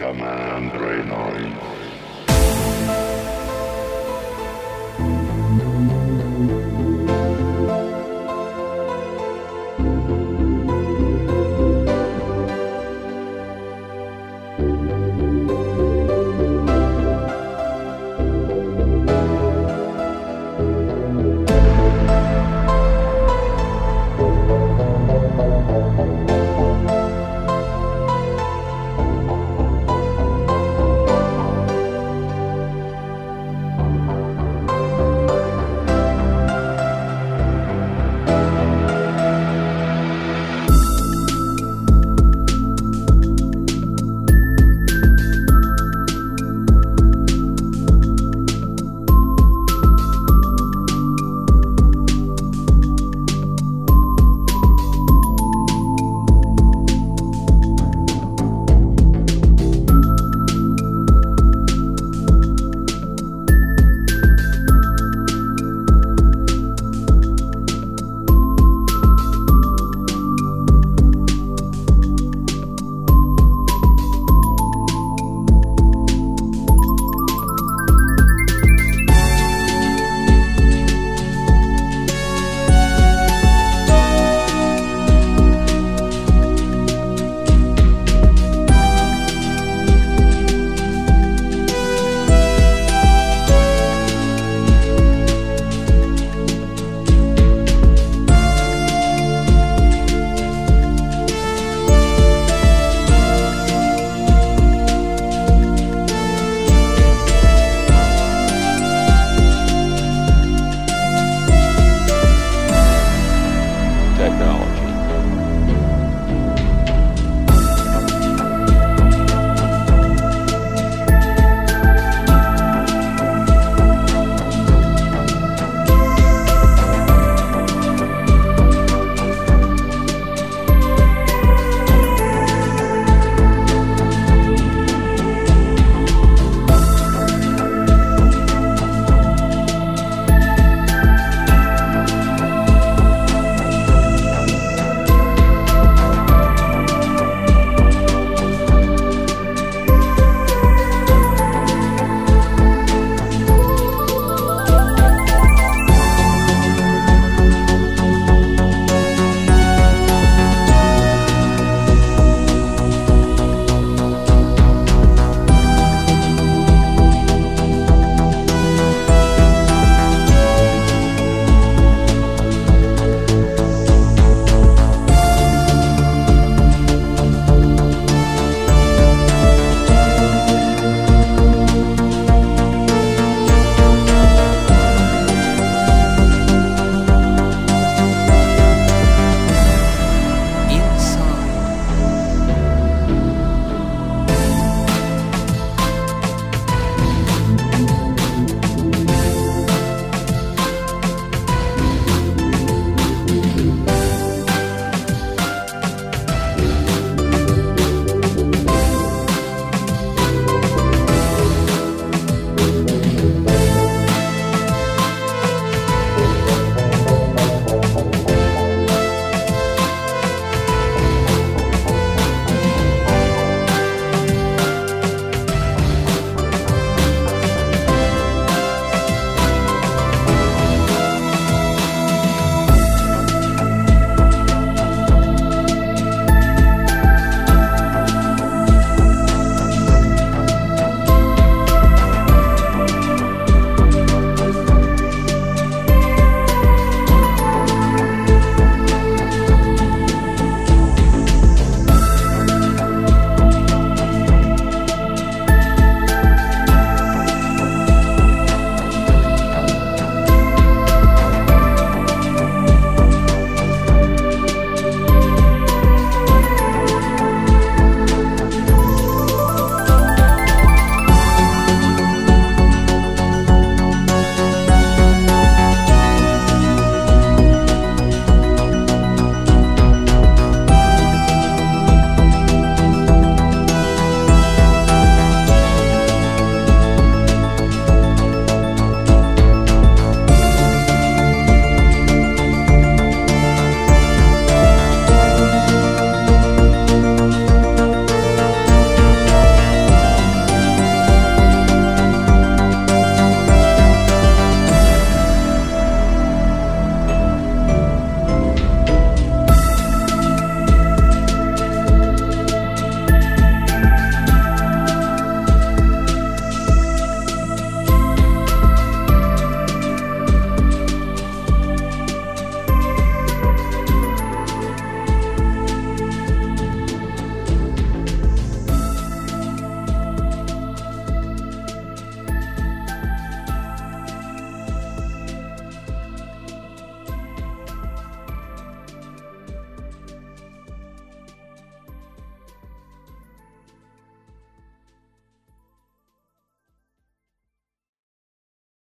Command 0.00 0.72
Reynolds. 0.80 1.89